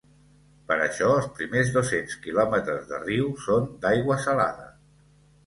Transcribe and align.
Per 0.69 0.77
això 0.85 1.09
els 1.17 1.27
primers 1.39 1.69
dos-cents 1.75 2.15
quilòmetres 2.23 2.89
de 2.93 3.03
riu 3.05 3.29
són 3.45 3.69
d'aigua 3.85 4.19
salada. 4.27 4.69